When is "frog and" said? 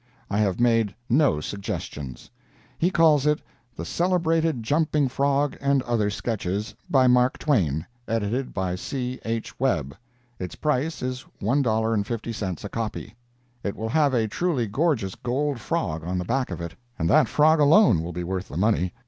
5.09-5.83